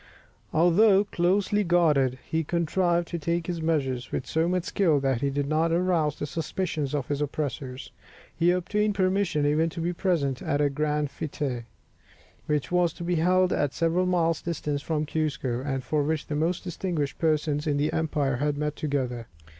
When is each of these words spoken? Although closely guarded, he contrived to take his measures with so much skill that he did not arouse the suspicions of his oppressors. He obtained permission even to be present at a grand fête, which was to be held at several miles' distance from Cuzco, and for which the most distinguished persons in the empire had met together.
Although 0.51 1.03
closely 1.03 1.63
guarded, 1.63 2.17
he 2.27 2.43
contrived 2.43 3.07
to 3.09 3.19
take 3.19 3.45
his 3.45 3.61
measures 3.61 4.11
with 4.11 4.25
so 4.25 4.47
much 4.49 4.63
skill 4.63 4.99
that 4.99 5.21
he 5.21 5.29
did 5.29 5.45
not 5.47 5.71
arouse 5.71 6.17
the 6.17 6.25
suspicions 6.25 6.95
of 6.95 7.07
his 7.07 7.21
oppressors. 7.21 7.91
He 8.35 8.49
obtained 8.49 8.95
permission 8.95 9.45
even 9.45 9.69
to 9.69 9.79
be 9.79 9.93
present 9.93 10.41
at 10.41 10.59
a 10.59 10.71
grand 10.71 11.09
fête, 11.09 11.65
which 12.47 12.71
was 12.71 12.93
to 12.93 13.03
be 13.03 13.17
held 13.17 13.53
at 13.53 13.75
several 13.75 14.07
miles' 14.07 14.41
distance 14.41 14.81
from 14.81 15.05
Cuzco, 15.05 15.59
and 15.63 15.83
for 15.83 16.01
which 16.01 16.25
the 16.25 16.35
most 16.35 16.63
distinguished 16.63 17.19
persons 17.19 17.67
in 17.67 17.77
the 17.77 17.93
empire 17.93 18.37
had 18.37 18.57
met 18.57 18.75
together. 18.75 19.27